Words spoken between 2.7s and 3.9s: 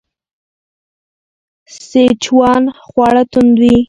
خواړه توند دي.